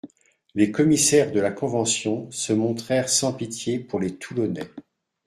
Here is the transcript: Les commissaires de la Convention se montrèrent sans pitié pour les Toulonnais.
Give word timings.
Les 0.55 0.71
commissaires 0.71 1.31
de 1.31 1.39
la 1.39 1.51
Convention 1.51 2.27
se 2.31 2.53
montrèrent 2.53 3.07
sans 3.07 3.33
pitié 3.33 3.77
pour 3.77 3.99
les 3.99 4.15
Toulonnais. 4.15 4.67